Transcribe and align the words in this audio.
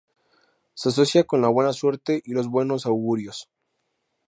Se 0.73 0.89
asocia 0.89 1.25
con 1.25 1.41
la 1.43 1.47
buena 1.49 1.73
suerte 1.73 2.23
y 2.25 2.31
los 2.33 2.47
buenos 2.49 2.87
augurios. 2.87 3.51